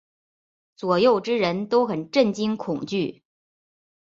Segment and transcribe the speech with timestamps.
[0.75, 3.21] 左右之人都很震惊恐惧。